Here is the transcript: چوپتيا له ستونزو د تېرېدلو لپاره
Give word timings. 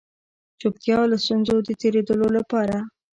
چوپتيا 0.61 0.99
له 1.11 1.17
ستونزو 1.23 1.55
د 1.67 1.69
تېرېدلو 1.81 2.27
لپاره 2.37 2.77